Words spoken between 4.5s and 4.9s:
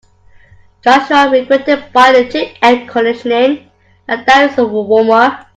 it was